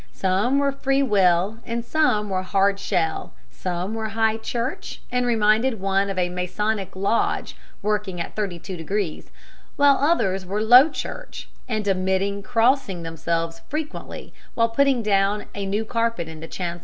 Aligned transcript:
Some 0.13 0.57
were 0.57 0.71
Free 0.71 1.03
Will 1.03 1.59
and 1.63 1.85
some 1.85 2.27
were 2.29 2.41
Hard 2.41 2.79
Shell, 2.79 3.33
some 3.51 3.93
were 3.93 4.09
High 4.17 4.37
Church 4.37 4.99
and 5.11 5.27
reminded 5.27 5.79
one 5.79 6.09
of 6.09 6.17
a 6.17 6.27
Masonic 6.29 6.95
Lodge 6.95 7.55
working 7.83 8.19
at 8.19 8.35
32°, 8.35 9.27
while 9.75 9.97
others 10.01 10.43
were 10.43 10.63
Low 10.63 10.89
Church 10.89 11.49
and 11.69 11.87
omitted 11.87 12.43
crossing 12.43 13.03
themselves 13.03 13.61
frequently 13.69 14.33
while 14.55 14.69
putting 14.69 15.03
down 15.03 15.45
a 15.53 15.67
new 15.67 15.85
carpet 15.85 16.27
in 16.27 16.39
the 16.39 16.47
chancel. 16.47 16.79